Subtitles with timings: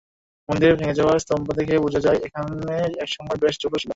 [0.49, 3.89] মন্দিরের ভেঙে যাওয়া স্তম্ভ দেখে বোঝা যায় এখানে একসময় বেশ জৌলুশ ছিল।